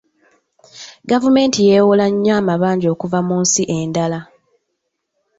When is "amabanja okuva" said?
2.41-3.19